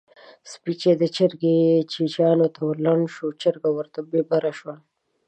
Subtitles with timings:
[0.51, 1.57] سپی چې د چرګې
[1.91, 4.75] چیچيانو ته ورلنډ شو؛ چرګه ورته ببره شوه.